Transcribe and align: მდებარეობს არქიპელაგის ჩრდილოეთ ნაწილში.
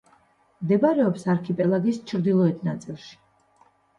მდებარეობს 0.63 1.25
არქიპელაგის 1.33 2.01
ჩრდილოეთ 2.11 2.65
ნაწილში. 2.71 3.13